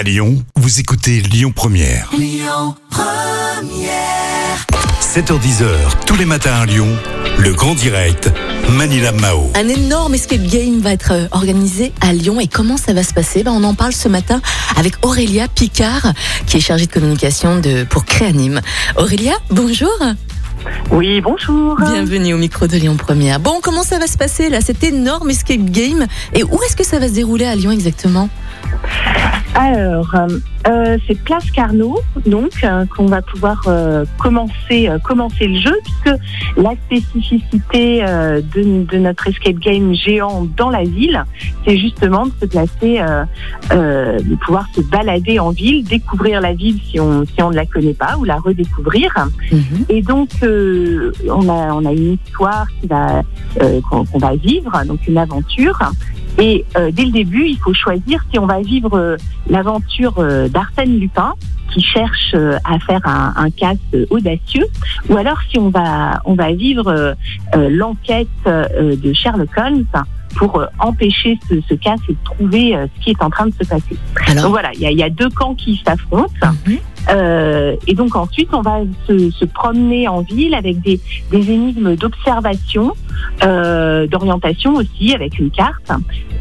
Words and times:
À 0.00 0.02
Lyon, 0.02 0.42
vous 0.56 0.80
écoutez 0.80 1.20
Lyon 1.20 1.52
Première. 1.54 2.10
7h10h, 5.02 5.66
tous 6.06 6.16
les 6.16 6.24
matins 6.24 6.54
à 6.54 6.64
Lyon, 6.64 6.88
le 7.38 7.52
grand 7.52 7.74
direct, 7.74 8.32
Manila 8.70 9.12
Mao. 9.12 9.50
Un 9.54 9.68
énorme 9.68 10.14
escape 10.14 10.40
game 10.44 10.80
va 10.80 10.92
être 10.92 11.12
euh, 11.12 11.26
organisé 11.32 11.92
à 12.00 12.14
Lyon 12.14 12.40
et 12.40 12.46
comment 12.46 12.78
ça 12.78 12.94
va 12.94 13.02
se 13.02 13.12
passer? 13.12 13.42
Ben, 13.42 13.52
On 13.52 13.62
en 13.62 13.74
parle 13.74 13.92
ce 13.92 14.08
matin 14.08 14.40
avec 14.74 14.94
Aurélia 15.02 15.48
Picard 15.48 16.14
qui 16.46 16.56
est 16.56 16.60
chargée 16.60 16.86
de 16.86 16.92
communication 16.92 17.60
de, 17.60 17.84
pour 17.84 18.06
Créanime. 18.06 18.62
Aurélia, 18.96 19.34
bonjour. 19.50 19.92
Oui, 20.90 21.20
bonjour. 21.20 21.76
Bienvenue 21.76 22.32
au 22.32 22.38
micro 22.38 22.66
de 22.66 22.78
Lyon 22.78 22.96
Première. 22.96 23.38
Bon, 23.38 23.60
comment 23.62 23.82
ça 23.82 23.98
va 23.98 24.06
se 24.06 24.16
passer 24.16 24.48
là, 24.48 24.62
cet 24.62 24.82
énorme 24.82 25.28
escape 25.28 25.70
game? 25.70 26.06
Et 26.32 26.42
où 26.42 26.58
est-ce 26.62 26.76
que 26.76 26.84
ça 26.84 26.98
va 26.98 27.08
se 27.08 27.12
dérouler 27.12 27.44
à 27.44 27.54
Lyon 27.54 27.70
exactement? 27.70 28.30
Alors, 29.54 30.14
euh, 30.14 30.28
euh, 30.68 30.98
c'est 31.06 31.18
Place 31.22 31.50
Carnot, 31.50 31.98
donc, 32.24 32.52
euh, 32.62 32.86
qu'on 32.86 33.06
va 33.06 33.20
pouvoir 33.20 33.60
euh, 33.66 34.04
commencer, 34.18 34.88
commencer 35.04 35.48
le 35.48 35.58
jeu, 35.58 35.76
puisque 35.82 36.18
la 36.56 36.72
spécificité 36.86 38.02
de, 38.02 38.84
de 38.84 38.98
notre 38.98 39.26
escape 39.26 39.56
game 39.56 39.92
géant 39.94 40.46
dans 40.56 40.70
la 40.70 40.84
ville, 40.84 41.22
c'est 41.64 41.76
justement 41.76 42.26
de 42.26 42.32
se 42.40 42.46
placer, 42.46 43.02
de 43.70 44.34
pouvoir 44.36 44.66
se 44.74 44.80
balader 44.82 45.38
en 45.38 45.50
ville, 45.50 45.84
découvrir 45.84 46.40
la 46.40 46.52
ville 46.52 46.80
si 46.90 47.00
on, 47.00 47.24
si 47.26 47.42
on 47.42 47.50
ne 47.50 47.56
la 47.56 47.66
connaît 47.66 47.94
pas, 47.94 48.16
ou 48.18 48.24
la 48.24 48.36
redécouvrir. 48.36 49.12
Mhm. 49.52 49.84
Et 49.88 50.02
donc, 50.02 50.30
on, 50.42 51.48
a, 51.48 51.74
on 51.74 51.84
a 51.84 51.92
une 51.92 52.14
histoire 52.24 52.66
va, 52.88 53.22
qu'on 53.88 54.18
va 54.18 54.36
vivre, 54.36 54.72
donc 54.86 55.06
une 55.06 55.18
aventure. 55.18 55.78
Et 56.40 56.64
euh, 56.76 56.90
dès 56.90 57.04
le 57.04 57.10
début, 57.12 57.46
il 57.46 57.58
faut 57.58 57.74
choisir 57.74 58.24
si 58.32 58.38
on 58.38 58.46
va 58.46 58.60
vivre 58.60 58.96
euh, 58.96 59.16
l'aventure 59.48 60.14
euh, 60.18 60.48
d'Arsène 60.48 60.98
Lupin, 60.98 61.34
qui 61.72 61.82
cherche 61.82 62.34
à 62.64 62.80
faire 62.80 63.00
un, 63.04 63.32
un 63.36 63.50
casse 63.50 63.76
audacieux, 64.10 64.66
ou 65.08 65.16
alors 65.16 65.38
si 65.48 65.56
on 65.56 65.68
va, 65.68 66.20
on 66.24 66.34
va 66.34 66.50
vivre 66.50 67.14
l'enquête 67.54 68.26
de 68.44 69.12
Sherlock 69.12 69.50
Holmes 69.56 69.84
pour 70.34 70.64
empêcher 70.80 71.38
ce, 71.48 71.60
ce 71.68 71.74
casse 71.74 72.00
et 72.08 72.16
trouver 72.24 72.74
ce 72.74 73.04
qui 73.04 73.10
est 73.10 73.22
en 73.22 73.30
train 73.30 73.46
de 73.46 73.52
se 73.52 73.68
passer. 73.68 73.96
Donc 74.16 74.30
Alors, 74.30 74.50
voilà, 74.50 74.72
il 74.74 74.80
y 74.80 74.86
a, 74.86 74.90
il 74.90 74.98
y 74.98 75.04
a 75.04 75.10
deux 75.10 75.30
camps 75.30 75.54
qui 75.54 75.80
s'affrontent. 75.86 76.34
mhm. 76.66 76.78
Euh, 77.08 77.76
et 77.86 77.94
donc 77.94 78.14
ensuite, 78.14 78.48
on 78.52 78.62
va 78.62 78.80
se, 79.06 79.30
se 79.30 79.44
promener 79.44 80.06
en 80.08 80.20
ville 80.20 80.54
avec 80.54 80.80
des, 80.80 81.00
des 81.30 81.50
énigmes 81.50 81.96
d'observation, 81.96 82.92
euh, 83.44 84.06
d'orientation 84.06 84.74
aussi, 84.74 85.14
avec 85.14 85.38
une 85.38 85.50
carte. 85.50 85.90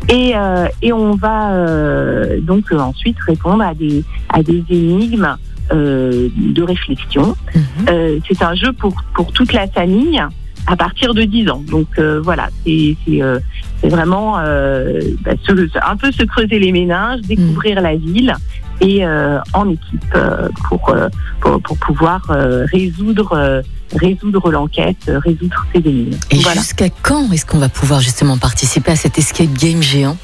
Et, 0.09 0.33
euh, 0.35 0.65
et 0.81 0.91
on 0.93 1.15
va 1.15 1.53
euh, 1.53 2.39
donc 2.41 2.71
euh, 2.71 2.79
ensuite 2.79 3.17
répondre 3.27 3.63
à 3.63 3.73
des, 3.73 4.03
à 4.29 4.41
des 4.43 4.63
énigmes 4.69 5.35
euh, 5.71 6.29
de 6.35 6.63
réflexion. 6.63 7.35
Mhm. 7.55 7.61
Euh, 7.89 8.19
c'est 8.27 8.41
un 8.41 8.55
jeu 8.55 8.73
pour, 8.73 8.95
pour 9.13 9.31
toute 9.31 9.53
la 9.53 9.67
famille 9.67 10.19
à 10.67 10.75
partir 10.75 11.13
de 11.13 11.23
10 11.23 11.49
ans. 11.49 11.63
Donc 11.69 11.87
euh, 11.99 12.19
voilà, 12.21 12.49
c'est 12.65 12.95
euh, 13.21 13.39
vraiment 13.83 14.37
euh, 14.39 14.99
bah, 15.23 15.31
se- 15.47 15.69
un 15.87 15.95
peu 15.95 16.11
se 16.11 16.23
creuser 16.23 16.59
les 16.59 16.71
méninges, 16.71 17.21
découvrir 17.21 17.81
la 17.81 17.95
ville 17.95 18.33
et 18.81 19.05
euh, 19.05 19.39
en 19.53 19.69
équipe 19.69 20.03
euh, 20.15 20.47
pour, 20.67 20.89
euh, 20.89 21.09
pour, 21.41 21.61
pour 21.61 21.77
pouvoir 21.77 22.21
euh, 22.29 22.65
résoudre, 22.71 23.33
euh, 23.33 23.61
résoudre 23.95 24.51
l'enquête, 24.51 25.11
résoudre 25.23 25.65
ces 25.73 25.79
énigmes. 25.79 26.17
Et 26.31 26.39
Voilà. 26.39 26.61
jusqu'à 26.61 26.89
quand 26.89 27.31
est-ce 27.31 27.45
qu'on 27.45 27.59
va 27.59 27.69
pouvoir 27.69 27.99
justement 27.99 28.37
participer 28.37 28.91
à 28.91 28.95
cet 28.95 29.17
escape 29.17 29.53
game 29.53 29.81
géant? 29.81 30.17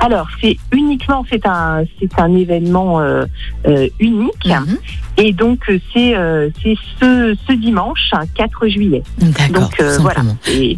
Alors 0.00 0.28
c'est 0.40 0.56
uniquement 0.72 1.24
c'est 1.30 1.46
un 1.46 1.84
c'est 1.98 2.18
un 2.18 2.34
événement 2.34 3.00
euh, 3.00 3.24
euh, 3.66 3.88
unique 3.98 4.46
Mhm. 4.46 4.78
et 5.16 5.32
donc 5.32 5.60
euh, 5.68 5.78
c'est 5.92 6.16
euh, 6.16 6.50
c'est 6.62 6.74
ce, 7.00 7.36
ce 7.46 7.52
dimanche 7.52 8.10
4 8.34 8.68
juillet. 8.68 9.02
Donc 9.52 9.80
euh, 9.80 9.96
voilà, 10.00 10.20
c'est 10.42 10.76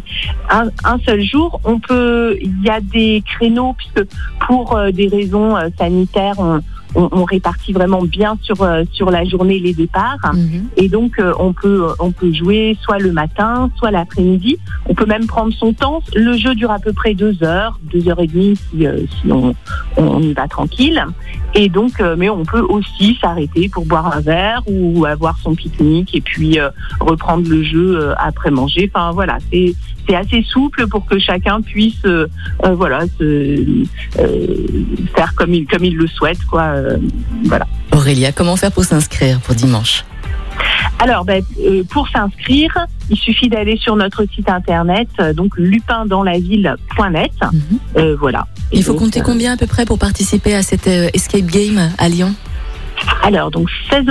un, 0.49 0.67
un 0.85 0.97
seul 1.05 1.21
jour. 1.23 1.59
On 1.65 1.79
peut, 1.79 2.37
il 2.41 2.61
y 2.63 2.69
a 2.69 2.79
des 2.81 3.23
créneaux 3.25 3.73
puisque 3.77 4.03
pour 4.47 4.79
des 4.93 5.07
raisons 5.07 5.55
sanitaires, 5.77 6.35
on, 6.37 6.61
on, 6.97 7.09
on 7.11 7.23
répartit 7.23 7.71
vraiment 7.71 8.01
bien 8.01 8.37
sur 8.41 8.61
euh, 8.63 8.83
sur 8.91 9.11
la 9.11 9.23
journée 9.23 9.59
les 9.59 9.73
départs. 9.73 10.17
Mhm. 10.33 10.67
Et 10.75 10.89
donc 10.89 11.19
euh, 11.19 11.31
on 11.39 11.53
peut 11.53 11.87
on 11.99 12.11
peut 12.11 12.33
jouer 12.33 12.77
soit 12.81 12.97
le 12.97 13.11
matin, 13.11 13.69
soit 13.77 13.91
l'après-midi. 13.91 14.57
On 14.87 14.93
peut 14.93 15.05
même 15.05 15.27
prendre 15.27 15.53
son 15.53 15.73
temps. 15.73 16.01
Le 16.15 16.35
jeu 16.35 16.55
dure 16.55 16.71
à 16.71 16.79
peu 16.79 16.91
près 16.91 17.13
deux 17.13 17.43
heures, 17.43 17.79
deux 17.93 18.09
heures 18.09 18.19
et 18.19 18.27
demie 18.27 18.55
si, 18.55 18.87
euh, 18.87 18.99
si 19.21 19.31
on, 19.31 19.55
on 19.95 20.21
y 20.21 20.33
va 20.33 20.47
tranquille. 20.47 21.05
Et 21.53 21.69
donc, 21.69 22.01
euh, 22.01 22.15
mais 22.17 22.29
on 22.29 22.43
peut 22.43 22.61
aussi 22.61 23.17
s'arrêter 23.21 23.69
pour 23.69 23.85
boire 23.85 24.15
un 24.15 24.19
verre 24.19 24.61
ou 24.67 25.05
avoir 25.05 25.37
son 25.39 25.55
pique-nique 25.55 26.13
et 26.13 26.21
puis 26.21 26.59
euh, 26.59 26.69
reprendre 26.99 27.47
le 27.49 27.63
jeu 27.63 27.97
euh, 27.97 28.13
après 28.17 28.51
manger. 28.51 28.91
Enfin 28.93 29.11
voilà, 29.11 29.37
c'est 29.51 29.75
c'est 30.07 30.15
assez 30.15 30.41
souple 30.43 30.87
pour 30.87 31.05
que 31.05 31.19
chacun 31.19 31.61
puisse 31.61 32.03
euh, 32.05 32.27
euh, 32.63 32.73
voilà 32.73 33.01
se, 33.17 33.83
euh, 34.19 34.67
faire 35.15 35.35
comme 35.35 35.53
il 35.53 35.65
comme 35.67 35.83
il 35.83 35.95
le 35.95 36.07
souhaite 36.07 36.43
quoi. 36.45 36.63
Euh, 36.87 36.97
voilà. 37.45 37.65
Aurélia, 37.91 38.31
comment 38.31 38.55
faire 38.55 38.71
pour 38.71 38.83
s'inscrire 38.85 39.39
pour 39.41 39.55
dimanche? 39.55 40.03
Alors, 40.99 41.25
ben, 41.25 41.43
euh, 41.63 41.83
pour 41.89 42.07
s'inscrire, 42.09 42.73
il 43.09 43.17
suffit 43.17 43.49
d'aller 43.49 43.77
sur 43.77 43.95
notre 43.95 44.25
site 44.33 44.49
internet, 44.49 45.07
euh, 45.19 45.31
donc 45.33 45.55
lupindanslaville.net. 45.57 47.31
Mhm. 47.53 47.61
Euh, 47.97 48.15
voilà. 48.19 48.47
Et 48.71 48.77
Il 48.77 48.83
faut 48.83 48.93
donc, 48.93 49.01
compter 49.01 49.21
combien 49.21 49.53
à 49.53 49.57
peu 49.57 49.67
près 49.67 49.85
pour 49.85 49.99
participer 49.99 50.55
à 50.55 50.63
cet 50.63 50.87
euh, 50.87 51.09
escape 51.13 51.45
game 51.45 51.91
à 51.97 52.09
Lyon? 52.09 52.33
Alors, 53.23 53.51
donc 53.51 53.69
16,50 53.91 54.09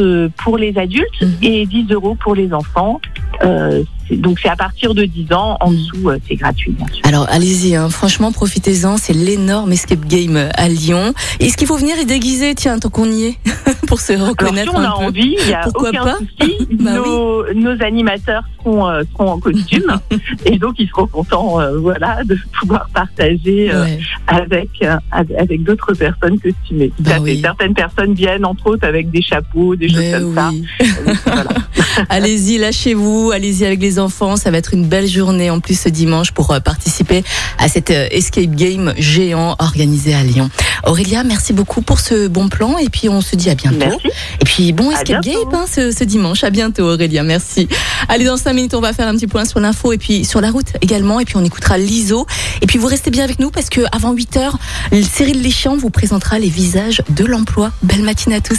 euros 0.00 0.28
pour 0.44 0.58
les 0.58 0.76
adultes 0.76 1.22
Mhm. 1.22 1.32
et 1.42 1.66
10 1.66 1.86
euros 1.92 2.14
pour 2.14 2.34
les 2.34 2.52
enfants. 2.52 3.00
Euh, 3.44 3.82
donc, 4.10 4.40
c'est 4.42 4.48
à 4.48 4.56
partir 4.56 4.94
de 4.94 5.04
10 5.04 5.32
ans. 5.32 5.56
En 5.60 5.70
dessous, 5.70 6.10
euh, 6.10 6.18
c'est 6.28 6.34
gratuit, 6.34 6.72
bien 6.72 6.86
sûr. 6.88 7.00
Alors 7.04 7.26
allez-y, 7.30 7.74
hein. 7.74 7.88
franchement 7.88 8.30
profitez-en, 8.32 8.96
c'est 8.96 9.12
l'énorme 9.14 9.72
escape 9.72 10.04
game 10.06 10.48
à 10.54 10.68
Lyon. 10.68 11.14
Est-ce 11.40 11.56
qu'il 11.56 11.66
faut 11.66 11.76
venir 11.76 11.96
y 11.98 12.04
déguiser, 12.04 12.54
tiens, 12.54 12.78
tant 12.78 12.90
qu'on 12.90 13.10
y 13.10 13.24
est, 13.24 13.38
pour 13.86 14.00
se 14.00 14.12
Alors, 14.12 14.26
si 14.26 14.30
reconnaître 14.30 14.72
on 14.74 14.80
a 14.80 14.88
un 14.88 14.90
envie, 14.90 15.36
il 15.40 15.46
n'y 15.46 15.54
a 15.54 15.60
Pourquoi 15.60 15.90
aucun 15.90 16.04
pas 16.04 16.18
souci. 16.18 16.58
Bah 16.82 16.94
nos, 16.94 17.52
nos 17.54 17.82
animateurs 17.82 18.42
seront, 18.58 18.88
euh, 18.88 19.02
en 19.18 19.38
costume 19.38 19.98
et 20.46 20.58
donc 20.58 20.74
ils 20.78 20.88
seront 20.88 21.06
contents 21.06 21.60
euh, 21.60 21.78
voilà, 21.78 22.24
de 22.24 22.36
pouvoir 22.58 22.88
partager 22.92 23.70
euh, 23.72 23.82
Ouais. 23.82 23.98
avec, 24.26 24.68
euh, 24.82 24.96
avec, 25.10 25.62
d'autres 25.64 25.94
personnes 25.94 26.38
costumées. 26.38 26.92
Bah 26.98 27.16
oui. 27.20 27.40
Certaines 27.42 27.74
personnes 27.74 28.14
viennent, 28.14 28.44
entre 28.44 28.68
autres, 28.68 28.86
avec 28.86 29.10
des 29.10 29.22
chapeaux, 29.22 29.74
des 29.76 29.88
choses 29.88 29.98
Mais 29.98 30.12
comme 30.12 30.34
ça. 30.34 30.50
oui. 30.52 30.64
Donc, 31.06 31.16
voilà. 31.24 31.44
allez-y, 32.08 32.58
lâchez-vous, 32.58 33.21
allez-y 33.30 33.64
avec 33.64 33.80
les 33.80 33.98
enfants, 33.98 34.36
ça 34.36 34.50
va 34.50 34.58
être 34.58 34.74
une 34.74 34.86
belle 34.86 35.06
journée 35.06 35.50
en 35.50 35.60
plus 35.60 35.78
ce 35.78 35.88
dimanche 35.88 36.32
pour 36.32 36.50
euh, 36.50 36.60
participer 36.60 37.22
à 37.58 37.68
cet 37.68 37.90
euh, 37.90 38.08
escape 38.10 38.50
game 38.50 38.92
géant 38.98 39.54
organisé 39.58 40.14
à 40.14 40.24
Lyon. 40.24 40.50
Aurélia, 40.84 41.22
merci 41.22 41.52
beaucoup 41.52 41.82
pour 41.82 42.00
ce 42.00 42.28
bon 42.28 42.48
plan 42.48 42.78
et 42.78 42.88
puis 42.88 43.08
on 43.08 43.20
se 43.20 43.36
dit 43.36 43.50
à 43.50 43.54
bientôt. 43.54 43.78
Merci. 43.78 44.08
Et 44.40 44.44
puis 44.44 44.72
bon 44.72 44.90
escape 44.90 45.22
game 45.22 45.36
hein, 45.52 45.64
ce, 45.72 45.92
ce 45.92 46.04
dimanche. 46.04 46.42
À 46.44 46.50
bientôt 46.50 46.84
Aurélia, 46.84 47.22
merci. 47.22 47.68
Allez, 48.08 48.24
dans 48.24 48.36
5 48.36 48.52
minutes, 48.52 48.74
on 48.74 48.80
va 48.80 48.92
faire 48.92 49.08
un 49.08 49.14
petit 49.14 49.26
point 49.26 49.44
sur 49.44 49.60
l'info 49.60 49.92
et 49.92 49.98
puis 49.98 50.24
sur 50.24 50.40
la 50.40 50.50
route 50.50 50.72
également. 50.80 51.20
Et 51.20 51.24
puis 51.24 51.36
on 51.36 51.44
écoutera 51.44 51.78
l'ISO. 51.78 52.26
Et 52.60 52.66
puis 52.66 52.78
vous 52.78 52.88
restez 52.88 53.10
bien 53.10 53.24
avec 53.24 53.38
nous 53.38 53.50
parce 53.50 53.68
que 53.68 53.82
avant 53.92 54.12
8 54.12 54.36
heures, 54.38 54.58
Cyril 54.92 55.42
Léchiant 55.42 55.76
vous 55.76 55.90
présentera 55.90 56.38
les 56.38 56.48
visages 56.48 57.02
de 57.10 57.24
l'emploi. 57.24 57.72
Belle 57.82 58.02
matinée 58.02 58.36
à 58.36 58.40
tous. 58.40 58.58